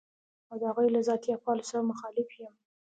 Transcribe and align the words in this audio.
او 0.49 0.55
د 0.61 0.63
هغوی 0.69 0.87
له 0.95 1.01
ذاتي 1.07 1.29
افعالو 1.33 1.67
سره 1.69 1.87
مخالف 1.91 2.29
يم. 2.41 2.53